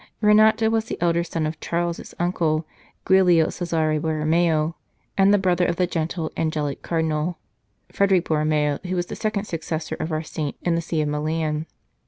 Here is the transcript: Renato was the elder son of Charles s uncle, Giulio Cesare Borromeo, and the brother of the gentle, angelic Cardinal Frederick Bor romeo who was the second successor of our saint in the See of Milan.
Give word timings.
Renato 0.19 0.67
was 0.71 0.85
the 0.85 0.99
elder 0.99 1.23
son 1.23 1.45
of 1.45 1.59
Charles 1.59 1.99
s 1.99 2.15
uncle, 2.17 2.65
Giulio 3.07 3.49
Cesare 3.51 3.99
Borromeo, 3.99 4.75
and 5.15 5.31
the 5.31 5.37
brother 5.37 5.67
of 5.67 5.75
the 5.75 5.85
gentle, 5.85 6.31
angelic 6.35 6.81
Cardinal 6.81 7.37
Frederick 7.91 8.27
Bor 8.27 8.39
romeo 8.39 8.79
who 8.83 8.95
was 8.95 9.05
the 9.05 9.15
second 9.15 9.43
successor 9.45 9.93
of 9.99 10.11
our 10.11 10.23
saint 10.23 10.55
in 10.63 10.73
the 10.73 10.81
See 10.81 11.01
of 11.01 11.07
Milan. 11.07 11.67